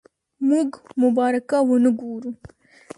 موږ 0.47 0.69
مبارکه 1.01 1.57
ونه 1.67 1.89
وګورو. 1.93 2.31